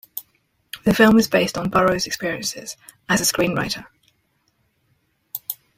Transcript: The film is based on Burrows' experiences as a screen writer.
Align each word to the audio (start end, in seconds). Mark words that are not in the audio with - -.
The 0.83 0.95
film 0.95 1.19
is 1.19 1.27
based 1.27 1.59
on 1.59 1.69
Burrows' 1.69 2.07
experiences 2.07 2.75
as 3.07 3.21
a 3.21 3.25
screen 3.25 3.53
writer. 3.55 3.85